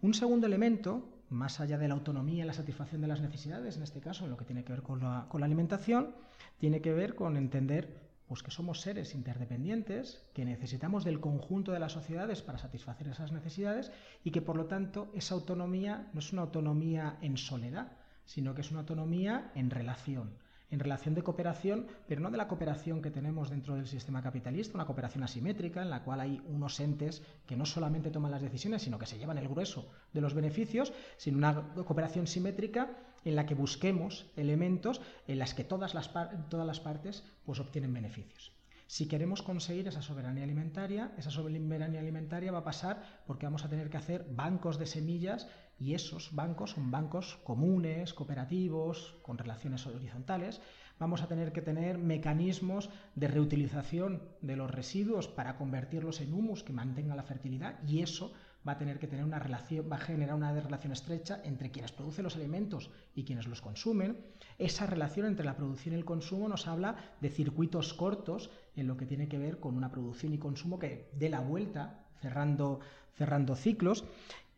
Un 0.00 0.14
segundo 0.14 0.46
elemento, 0.46 1.08
más 1.30 1.60
allá 1.60 1.78
de 1.78 1.88
la 1.88 1.94
autonomía 1.94 2.44
y 2.44 2.46
la 2.46 2.52
satisfacción 2.52 3.00
de 3.00 3.08
las 3.08 3.20
necesidades, 3.20 3.76
en 3.76 3.82
este 3.82 4.00
caso 4.00 4.24
en 4.24 4.30
lo 4.30 4.36
que 4.36 4.44
tiene 4.44 4.64
que 4.64 4.72
ver 4.72 4.82
con 4.82 5.00
la, 5.00 5.26
con 5.28 5.40
la 5.40 5.46
alimentación, 5.46 6.14
tiene 6.58 6.80
que 6.80 6.92
ver 6.92 7.14
con 7.14 7.36
entender 7.36 8.03
pues 8.26 8.42
que 8.42 8.50
somos 8.50 8.80
seres 8.80 9.14
interdependientes, 9.14 10.24
que 10.32 10.44
necesitamos 10.44 11.04
del 11.04 11.20
conjunto 11.20 11.72
de 11.72 11.80
las 11.80 11.92
sociedades 11.92 12.42
para 12.42 12.58
satisfacer 12.58 13.08
esas 13.08 13.32
necesidades 13.32 13.92
y 14.24 14.30
que 14.30 14.42
por 14.42 14.56
lo 14.56 14.66
tanto 14.66 15.10
esa 15.14 15.34
autonomía 15.34 16.08
no 16.12 16.20
es 16.20 16.32
una 16.32 16.42
autonomía 16.42 17.18
en 17.20 17.36
soledad, 17.36 17.92
sino 18.24 18.54
que 18.54 18.62
es 18.62 18.70
una 18.70 18.80
autonomía 18.80 19.50
en 19.54 19.70
relación 19.70 20.38
en 20.70 20.80
relación 20.80 21.14
de 21.14 21.22
cooperación, 21.22 21.86
pero 22.08 22.20
no 22.20 22.30
de 22.30 22.36
la 22.36 22.48
cooperación 22.48 23.00
que 23.00 23.10
tenemos 23.10 23.48
dentro 23.48 23.76
del 23.76 23.86
sistema 23.86 24.22
capitalista, 24.22 24.74
una 24.74 24.86
cooperación 24.86 25.22
asimétrica 25.22 25.82
en 25.82 25.90
la 25.90 26.02
cual 26.02 26.20
hay 26.20 26.42
unos 26.48 26.80
entes 26.80 27.22
que 27.46 27.56
no 27.56 27.64
solamente 27.64 28.10
toman 28.10 28.32
las 28.32 28.42
decisiones, 28.42 28.82
sino 28.82 28.98
que 28.98 29.06
se 29.06 29.16
llevan 29.16 29.38
el 29.38 29.48
grueso 29.48 29.88
de 30.12 30.20
los 30.20 30.34
beneficios, 30.34 30.92
sino 31.16 31.38
una 31.38 31.72
cooperación 31.74 32.26
simétrica 32.26 32.90
en 33.24 33.36
la 33.36 33.46
que 33.46 33.54
busquemos 33.54 34.26
elementos 34.36 35.00
en 35.26 35.38
las 35.38 35.54
que 35.54 35.64
todas 35.64 35.94
las, 35.94 36.10
todas 36.48 36.66
las 36.66 36.80
partes 36.80 37.24
pues, 37.44 37.60
obtienen 37.60 37.92
beneficios. 37.92 38.52
Si 38.86 39.08
queremos 39.08 39.42
conseguir 39.42 39.88
esa 39.88 40.02
soberanía 40.02 40.44
alimentaria, 40.44 41.12
esa 41.16 41.30
soberanía 41.30 42.00
alimentaria 42.00 42.52
va 42.52 42.58
a 42.58 42.64
pasar 42.64 43.22
porque 43.26 43.46
vamos 43.46 43.64
a 43.64 43.70
tener 43.70 43.88
que 43.88 43.96
hacer 43.96 44.26
bancos 44.30 44.78
de 44.78 44.86
semillas 44.86 45.48
y 45.78 45.94
esos 45.94 46.34
bancos 46.34 46.72
son 46.72 46.90
bancos 46.90 47.40
comunes, 47.44 48.12
cooperativos, 48.12 49.16
con 49.22 49.38
relaciones 49.38 49.86
horizontales. 49.86 50.60
Vamos 50.98 51.22
a 51.22 51.28
tener 51.28 51.52
que 51.52 51.60
tener 51.60 51.98
mecanismos 51.98 52.88
de 53.16 53.28
reutilización 53.28 54.22
de 54.40 54.56
los 54.56 54.70
residuos 54.70 55.26
para 55.26 55.56
convertirlos 55.56 56.20
en 56.20 56.32
humus 56.32 56.62
que 56.62 56.72
mantenga 56.72 57.16
la 57.16 57.24
fertilidad 57.24 57.82
y 57.86 58.00
eso 58.00 58.32
va 58.66 58.72
a 58.72 58.78
tener 58.78 58.98
que 58.98 59.08
tener 59.08 59.24
una 59.24 59.38
relación, 59.38 59.90
va 59.90 59.96
a 59.96 60.00
generar 60.00 60.36
una 60.36 60.52
relación 60.52 60.92
estrecha 60.92 61.40
entre 61.44 61.70
quienes 61.70 61.92
producen 61.92 62.24
los 62.24 62.36
alimentos 62.36 62.90
y 63.14 63.24
quienes 63.24 63.46
los 63.46 63.60
consumen. 63.60 64.18
Esa 64.58 64.86
relación 64.86 65.26
entre 65.26 65.44
la 65.44 65.56
producción 65.56 65.94
y 65.94 65.98
el 65.98 66.04
consumo 66.04 66.48
nos 66.48 66.66
habla 66.66 66.96
de 67.20 67.28
circuitos 67.28 67.92
cortos 67.92 68.50
en 68.76 68.86
lo 68.86 68.96
que 68.96 69.06
tiene 69.06 69.28
que 69.28 69.38
ver 69.38 69.60
con 69.60 69.76
una 69.76 69.90
producción 69.90 70.32
y 70.32 70.38
consumo 70.38 70.78
que 70.78 71.10
dé 71.12 71.28
la 71.28 71.40
vuelta, 71.40 72.06
cerrando, 72.20 72.80
cerrando 73.12 73.56
ciclos. 73.56 74.04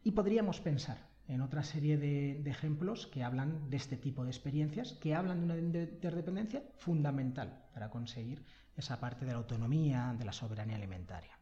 Y 0.05 0.13
podríamos 0.13 0.61
pensar 0.61 1.16
en 1.29 1.41
otra 1.41 1.63
serie 1.63 1.97
de, 1.97 2.41
ejemplos 2.49 3.07
que 3.07 3.25
hablan 3.25 3.69
de 3.69 3.77
este 3.77 3.97
tipo 3.97 4.25
de 4.25 4.31
experiencias, 4.31 4.93
que 4.95 5.15
hablan 5.15 5.41
de 5.41 5.45
una 5.45 5.59
interdependencia 5.59 6.63
fundamental 6.79 7.65
para 7.75 7.91
conseguir 7.91 8.43
esa 8.77 9.01
parte 9.01 9.25
de 9.25 9.33
la 9.33 9.39
autonomía, 9.39 10.15
de 10.19 10.25
la 10.25 10.33
soberanía 10.33 10.77
alimentaria. 10.77 11.37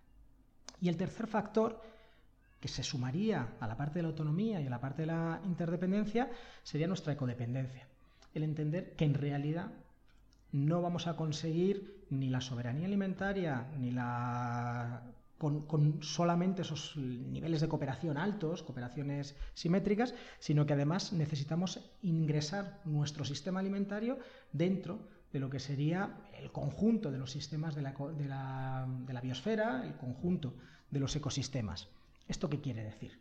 Y 0.80 0.88
el 0.88 0.96
tercer 0.96 1.26
factor 1.26 1.82
que 2.60 2.68
se 2.68 2.82
sumaría 2.82 3.56
a 3.60 3.66
la 3.66 3.76
parte 3.76 3.98
de 3.98 4.04
la 4.04 4.08
autonomía 4.08 4.60
y 4.60 4.66
a 4.66 4.70
la 4.70 4.80
parte 4.80 5.02
de 5.02 5.06
la 5.06 5.40
interdependencia 5.44 6.30
sería 6.62 6.86
nuestra 6.86 7.12
ecodependencia. 7.12 7.86
El 8.32 8.42
entender 8.42 8.96
que 8.96 9.04
en 9.04 9.14
realidad 9.14 9.70
no 10.52 10.80
vamos 10.80 11.06
a 11.06 11.16
conseguir 11.16 12.06
ni 12.10 12.30
la 12.30 12.40
soberanía 12.40 12.86
alimentaria 12.86 13.66
ni 13.78 13.90
la 13.90 15.02
con, 15.44 16.02
solamente 16.02 16.62
esos 16.62 16.96
niveles 16.96 17.60
de 17.60 17.68
cooperación 17.68 18.16
altos, 18.16 18.62
cooperaciones 18.62 19.36
simétricas, 19.52 20.14
sino 20.38 20.64
que 20.64 20.72
además 20.72 21.12
necesitamos 21.12 21.80
ingresar 22.02 22.80
nuestro 22.84 23.24
sistema 23.24 23.60
alimentario 23.60 24.18
dentro 24.52 25.08
de 25.32 25.40
lo 25.40 25.50
que 25.50 25.60
sería 25.60 26.16
el 26.40 26.50
conjunto 26.50 27.10
de 27.10 27.18
los 27.18 27.30
sistemas 27.30 27.74
de 27.74 27.82
la, 27.82 27.92
de 29.06 29.12
la 29.12 29.20
biosfera, 29.20 29.84
el 29.84 29.96
conjunto 29.96 30.54
de 30.90 31.00
los 31.00 31.14
ecosistemas. 31.16 31.88
¿Esto 32.28 32.48
qué 32.48 32.60
quiere 32.60 32.82
decir? 32.82 33.18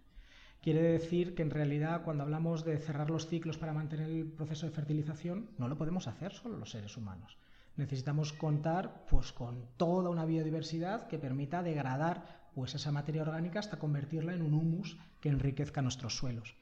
Quiere 0.61 0.81
decir 0.81 1.35
que 1.35 1.41
en 1.41 1.49
realidad 1.49 2.03
cuando 2.03 2.23
hablamos 2.23 2.63
de 2.63 2.77
cerrar 2.77 3.09
los 3.09 3.27
ciclos 3.27 3.57
para 3.57 3.73
mantener 3.73 4.09
el 4.09 4.25
proceso 4.25 4.65
de 4.65 4.71
fertilización, 4.71 5.49
no 5.57 5.67
lo 5.67 5.77
podemos 5.77 6.07
hacer 6.07 6.31
solo 6.31 6.57
los 6.57 6.71
seres 6.71 6.95
humanos 6.95 7.37
necesitamos 7.75 8.33
contar 8.33 9.05
pues, 9.09 9.31
con 9.31 9.65
toda 9.77 10.09
una 10.09 10.25
biodiversidad 10.25 11.07
que 11.07 11.19
permita 11.19 11.63
degradar 11.63 12.43
pues, 12.53 12.75
esa 12.75 12.91
materia 12.91 13.21
orgánica 13.21 13.59
hasta 13.59 13.79
convertirla 13.79 14.33
en 14.33 14.41
un 14.41 14.53
humus 14.53 14.97
que 15.19 15.29
enriquezca 15.29 15.81
nuestros 15.81 16.15
suelos. 16.15 16.55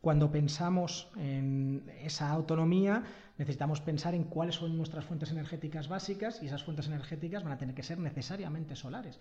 Cuando 0.00 0.30
pensamos 0.30 1.08
en 1.16 1.90
esa 2.02 2.30
autonomía, 2.30 3.02
necesitamos 3.36 3.80
pensar 3.80 4.14
en 4.14 4.24
cuáles 4.24 4.54
son 4.54 4.76
nuestras 4.76 5.04
fuentes 5.04 5.32
energéticas 5.32 5.88
básicas 5.88 6.40
y 6.40 6.46
esas 6.46 6.62
fuentes 6.62 6.86
energéticas 6.86 7.42
van 7.42 7.52
a 7.52 7.58
tener 7.58 7.74
que 7.74 7.82
ser 7.82 7.98
necesariamente 7.98 8.76
solares. 8.76 9.18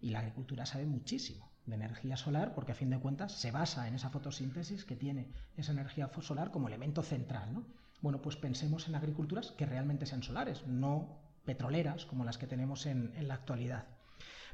Y 0.00 0.10
la 0.10 0.20
agricultura 0.20 0.66
sabe 0.66 0.86
muchísimo 0.86 1.50
de 1.66 1.74
energía 1.74 2.16
solar 2.16 2.54
porque 2.54 2.72
a 2.72 2.76
fin 2.76 2.90
de 2.90 3.00
cuentas 3.00 3.32
se 3.32 3.50
basa 3.50 3.88
en 3.88 3.94
esa 3.94 4.10
fotosíntesis 4.10 4.84
que 4.84 4.94
tiene 4.94 5.32
esa 5.56 5.72
energía 5.72 6.10
solar 6.20 6.52
como 6.52 6.68
elemento 6.68 7.02
central. 7.02 7.52
¿no? 7.52 7.64
Bueno, 8.02 8.22
pues 8.22 8.36
pensemos 8.36 8.88
en 8.88 8.94
agriculturas 8.94 9.52
que 9.52 9.66
realmente 9.66 10.06
sean 10.06 10.22
solares, 10.22 10.66
no 10.66 11.18
petroleras 11.44 12.06
como 12.06 12.24
las 12.24 12.38
que 12.38 12.46
tenemos 12.46 12.86
en, 12.86 13.12
la 13.26 13.34
actualidad. 13.34 13.86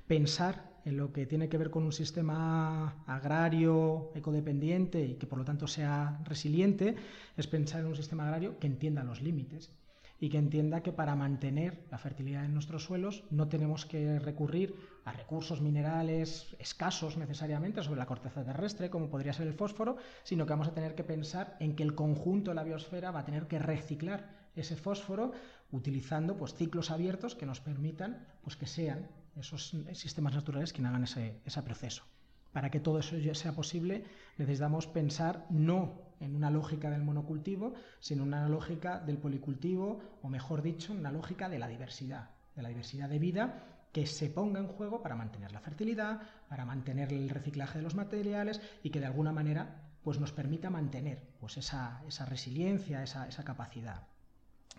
Pensar 0.06 0.72
en 0.84 0.96
lo 0.96 1.12
que 1.12 1.26
tiene 1.26 1.48
que 1.48 1.58
ver 1.58 1.70
con 1.70 1.82
un 1.82 1.92
sistema 1.92 3.04
agrario 3.06 4.12
ecodependiente 4.14 5.04
y 5.04 5.14
que 5.14 5.26
por 5.26 5.38
lo 5.38 5.44
tanto 5.44 5.66
sea 5.66 6.20
resiliente 6.24 6.96
es 7.36 7.46
pensar 7.46 7.80
en 7.80 7.86
un 7.86 7.96
sistema 7.96 8.24
agrario 8.24 8.58
que 8.58 8.68
entienda 8.68 9.02
los 9.02 9.20
límites 9.20 9.72
y 10.20 10.28
que 10.30 10.38
entienda 10.38 10.82
que 10.82 10.92
para 10.92 11.14
mantener 11.14 11.84
la 11.90 11.98
fertilidad 11.98 12.44
en 12.44 12.54
nuestros 12.54 12.84
suelos 12.84 13.24
no 13.30 13.48
tenemos 13.48 13.84
que 13.84 14.18
recurrir 14.18 14.74
a 15.04 15.12
recursos 15.12 15.60
minerales 15.60 16.56
escasos 16.58 17.16
necesariamente 17.16 17.82
sobre 17.82 17.98
la 17.98 18.06
corteza 18.06 18.44
terrestre, 18.44 18.90
como 18.90 19.10
podría 19.10 19.32
ser 19.32 19.46
el 19.46 19.54
fósforo, 19.54 19.96
sino 20.24 20.46
que 20.46 20.52
vamos 20.52 20.68
a 20.68 20.74
tener 20.74 20.94
que 20.94 21.04
pensar 21.04 21.56
en 21.60 21.76
que 21.76 21.82
el 21.82 21.94
conjunto 21.94 22.50
de 22.50 22.56
la 22.56 22.64
biosfera 22.64 23.10
va 23.10 23.20
a 23.20 23.24
tener 23.24 23.46
que 23.46 23.58
reciclar 23.58 24.46
ese 24.56 24.76
fósforo 24.76 25.32
utilizando 25.70 26.36
pues, 26.36 26.54
ciclos 26.54 26.90
abiertos 26.90 27.34
que 27.34 27.46
nos 27.46 27.60
permitan 27.60 28.26
pues, 28.42 28.56
que 28.56 28.66
sean 28.66 29.08
esos 29.36 29.76
sistemas 29.92 30.34
naturales 30.34 30.72
quienes 30.72 30.90
hagan 30.90 31.04
ese, 31.04 31.40
ese 31.44 31.62
proceso. 31.62 32.04
Para 32.52 32.70
que 32.70 32.80
todo 32.80 32.98
eso 33.00 33.16
sea 33.34 33.52
posible 33.52 34.04
necesitamos 34.38 34.86
pensar 34.86 35.46
no 35.50 36.05
en 36.20 36.34
una 36.34 36.50
lógica 36.50 36.90
del 36.90 37.02
monocultivo, 37.02 37.74
sino 38.00 38.22
en 38.22 38.28
una 38.28 38.48
lógica 38.48 39.00
del 39.00 39.18
policultivo, 39.18 40.00
o 40.22 40.28
mejor 40.28 40.62
dicho, 40.62 40.92
una 40.92 41.12
lógica 41.12 41.48
de 41.48 41.58
la 41.58 41.68
diversidad, 41.68 42.30
de 42.54 42.62
la 42.62 42.68
diversidad 42.68 43.08
de 43.08 43.18
vida 43.18 43.62
que 43.92 44.06
se 44.06 44.28
ponga 44.28 44.60
en 44.60 44.66
juego 44.66 45.02
para 45.02 45.16
mantener 45.16 45.52
la 45.52 45.60
fertilidad, 45.60 46.20
para 46.48 46.66
mantener 46.66 47.12
el 47.12 47.30
reciclaje 47.30 47.78
de 47.78 47.82
los 47.82 47.94
materiales 47.94 48.60
y 48.82 48.90
que 48.90 49.00
de 49.00 49.06
alguna 49.06 49.32
manera 49.32 49.86
pues 50.02 50.20
nos 50.20 50.32
permita 50.32 50.70
mantener 50.70 51.20
pues 51.40 51.56
esa, 51.56 52.02
resiliencia, 52.26 53.02
esa, 53.02 53.26
esa 53.26 53.42
capacidad. 53.42 54.02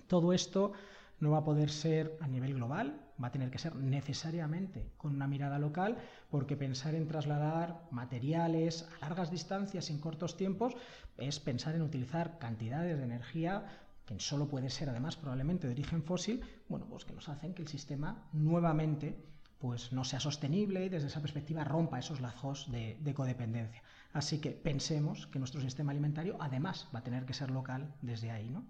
Todo 0.08 0.34
esto 0.34 0.74
no 1.20 1.32
va 1.32 1.40
a 1.40 1.44
poder 1.44 1.70
ser 1.70 2.18
a 2.22 2.28
nivel 2.28 2.54
global, 2.54 3.02
va 3.22 3.28
a 3.28 3.32
tener 3.32 3.50
que 3.50 3.58
ser 3.58 3.76
necesariamente 3.76 4.92
con 4.98 5.16
una 5.16 5.28
mirada 5.28 5.60
local, 5.60 5.98
porque 6.30 6.56
pensar 6.56 6.96
en 6.96 7.08
trasladar 7.08 7.82
materiales 7.92 8.88
a 8.98 9.08
largas 9.08 9.32
distancias 9.32 9.90
en 9.90 10.00
cortos 10.00 10.38
tiempos 10.38 10.74
es 11.18 11.40
pensar 11.40 11.76
en 11.76 11.82
utilizar 11.82 12.38
cantidades 12.38 12.98
de 12.98 13.04
energía 13.04 13.66
que 14.06 14.20
solo 14.20 14.48
puede 14.48 14.70
ser 14.70 14.90
además 14.90 15.18
probablemente 15.18 15.68
de 15.68 15.74
origen 15.74 16.04
fósil, 16.04 16.42
bueno, 16.70 16.86
pues 16.86 17.04
que 17.04 17.14
nos 17.14 17.28
hacen 17.28 17.54
que 17.54 17.62
el 17.62 17.68
sistema 17.68 18.24
nuevamente 18.32 19.18
pues 19.60 19.92
no 19.92 20.04
sea 20.04 20.20
sostenible 20.20 20.86
y 20.86 20.90
desde 20.90 21.08
esa 21.08 21.20
perspectiva 21.20 21.64
rompa 21.64 22.00
esos 22.00 22.22
lazos 22.22 22.72
de, 22.72 22.98
de 23.02 23.14
codependencia. 23.14 23.82
Así 24.14 24.40
que 24.40 24.52
pensemos 24.52 25.28
que 25.28 25.40
nuestro 25.40 25.62
sistema 25.62 25.92
alimentario 25.92 26.38
además 26.40 26.88
va 26.94 27.00
a 27.00 27.04
tener 27.04 27.26
que 27.26 27.34
ser 27.34 27.50
local 27.50 27.94
desde 28.02 28.32
ahí, 28.32 28.50
¿no? 28.50 28.64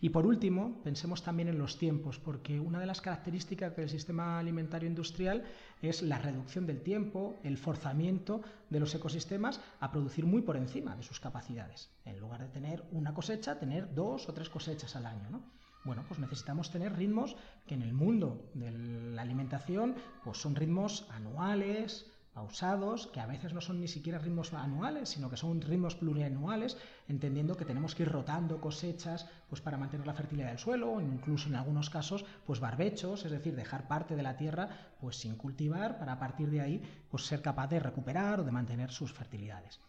Y 0.00 0.08
por 0.10 0.26
último, 0.26 0.80
pensemos 0.82 1.22
también 1.22 1.48
en 1.48 1.58
los 1.58 1.76
tiempos, 1.76 2.18
porque 2.18 2.58
una 2.58 2.80
de 2.80 2.86
las 2.86 3.02
características 3.02 3.76
del 3.76 3.90
sistema 3.90 4.38
alimentario 4.38 4.88
industrial 4.88 5.44
es 5.82 6.02
la 6.02 6.18
reducción 6.18 6.66
del 6.66 6.80
tiempo, 6.80 7.38
el 7.44 7.58
forzamiento 7.58 8.40
de 8.70 8.80
los 8.80 8.94
ecosistemas 8.94 9.60
a 9.78 9.90
producir 9.90 10.24
muy 10.24 10.40
por 10.40 10.56
encima 10.56 10.96
de 10.96 11.02
sus 11.02 11.20
capacidades. 11.20 11.90
En 12.06 12.18
lugar 12.18 12.40
de 12.40 12.48
tener 12.48 12.82
una 12.92 13.12
cosecha, 13.12 13.58
tener 13.58 13.94
dos 13.94 14.28
o 14.28 14.32
tres 14.32 14.48
cosechas 14.48 14.96
al 14.96 15.06
año. 15.06 15.42
Bueno, 15.84 16.04
pues 16.08 16.20
necesitamos 16.20 16.70
tener 16.70 16.96
ritmos 16.96 17.36
que 17.66 17.74
en 17.74 17.82
el 17.82 17.92
mundo 17.92 18.50
de 18.54 18.70
la 18.70 19.22
alimentación 19.22 19.94
pues 20.24 20.38
son 20.38 20.54
ritmos 20.54 21.06
anuales, 21.10 22.10
pausados, 22.32 23.08
que 23.08 23.20
a 23.20 23.26
veces 23.26 23.52
no 23.52 23.60
son 23.60 23.80
ni 23.80 23.88
siquiera 23.88 24.18
ritmos 24.18 24.52
anuales, 24.52 25.08
sino 25.08 25.30
que 25.30 25.36
son 25.36 25.60
ritmos 25.60 25.94
plurianuales, 25.94 26.76
entendiendo 27.08 27.56
que 27.56 27.64
tenemos 27.64 27.94
que 27.94 28.04
ir 28.04 28.08
rotando 28.10 28.60
cosechas 28.60 29.26
pues 29.48 29.60
para 29.60 29.78
mantener 29.78 30.06
la 30.06 30.14
fertilidad 30.14 30.48
del 30.48 30.58
suelo, 30.58 30.92
o 30.92 31.00
incluso 31.00 31.48
en 31.48 31.56
algunos 31.56 31.90
casos, 31.90 32.24
pues 32.46 32.60
barbechos, 32.60 33.24
es 33.24 33.32
decir, 33.32 33.56
dejar 33.56 33.88
parte 33.88 34.16
de 34.16 34.22
la 34.22 34.36
tierra 34.36 34.68
pues 35.00 35.16
sin 35.16 35.36
cultivar 35.36 35.98
para 35.98 36.12
a 36.12 36.18
partir 36.18 36.50
de 36.50 36.60
ahí 36.60 36.82
pues 37.10 37.26
ser 37.26 37.42
capaz 37.42 37.68
de 37.68 37.80
recuperar 37.80 38.40
o 38.40 38.44
de 38.44 38.52
mantener 38.52 38.90
sus 38.90 39.12
fertilidades. 39.12 39.80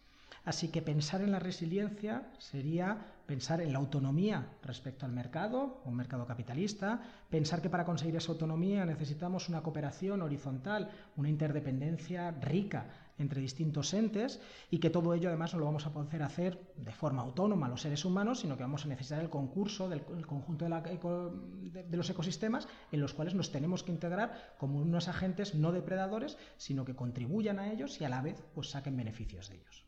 Así 0.44 0.68
que 0.68 0.82
pensar 0.82 1.20
en 1.20 1.30
la 1.30 1.38
resiliencia 1.38 2.28
sería 2.38 2.98
pensar 3.26 3.60
en 3.60 3.72
la 3.72 3.78
autonomía 3.78 4.56
respecto 4.62 5.06
al 5.06 5.12
mercado, 5.12 5.80
un 5.84 5.94
mercado 5.94 6.26
capitalista, 6.26 7.00
pensar 7.30 7.62
que 7.62 7.70
para 7.70 7.84
conseguir 7.84 8.16
esa 8.16 8.32
autonomía 8.32 8.84
necesitamos 8.84 9.48
una 9.48 9.62
cooperación 9.62 10.20
horizontal, 10.20 10.90
una 11.16 11.28
interdependencia 11.28 12.32
rica 12.32 12.86
entre 13.18 13.40
distintos 13.40 13.94
entes 13.94 14.40
y 14.68 14.78
que 14.78 14.90
todo 14.90 15.14
ello 15.14 15.28
además 15.28 15.52
no 15.52 15.60
lo 15.60 15.66
vamos 15.66 15.86
a 15.86 15.92
poder 15.92 16.22
hacer 16.24 16.72
de 16.76 16.92
forma 16.92 17.22
autónoma 17.22 17.68
los 17.68 17.82
seres 17.82 18.04
humanos, 18.04 18.40
sino 18.40 18.56
que 18.56 18.64
vamos 18.64 18.84
a 18.84 18.88
necesitar 18.88 19.20
el 19.20 19.30
concurso 19.30 19.88
del 19.88 20.02
conjunto 20.26 20.64
de, 20.64 21.84
de 21.88 21.96
los 21.96 22.10
ecosistemas 22.10 22.66
en 22.90 23.00
los 23.00 23.14
cuales 23.14 23.34
nos 23.34 23.52
tenemos 23.52 23.84
que 23.84 23.92
integrar 23.92 24.56
como 24.58 24.80
unos 24.80 25.06
agentes 25.06 25.54
no 25.54 25.70
depredadores, 25.70 26.36
sino 26.56 26.84
que 26.84 26.96
contribuyan 26.96 27.60
a 27.60 27.72
ellos 27.72 28.00
y 28.00 28.04
a 28.04 28.08
la 28.08 28.22
vez 28.22 28.42
pues 28.54 28.70
saquen 28.70 28.96
beneficios 28.96 29.48
de 29.48 29.56
ellos. 29.56 29.80